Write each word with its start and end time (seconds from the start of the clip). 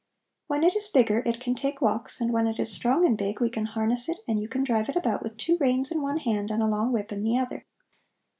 When 0.47 0.63
it 0.63 0.75
is 0.75 0.87
bigger, 0.87 1.19
it 1.27 1.39
can 1.39 1.53
take 1.53 1.79
walks, 1.79 2.19
and 2.19 2.33
when 2.33 2.47
it 2.47 2.57
is 2.57 2.71
strong 2.71 3.05
and 3.05 3.15
big 3.15 3.39
we 3.39 3.51
can 3.51 3.65
harness 3.65 4.09
it 4.09 4.17
and 4.27 4.41
you 4.41 4.47
can 4.49 4.63
drive 4.63 4.89
it 4.89 4.95
about 4.95 5.21
with 5.21 5.37
two 5.37 5.59
reins 5.59 5.91
in 5.91 6.01
one 6.01 6.17
hand 6.17 6.49
and 6.49 6.63
a 6.63 6.67
long 6.67 6.91
whip 6.91 7.11
in 7.11 7.21
the 7.23 7.37
other." 7.37 7.67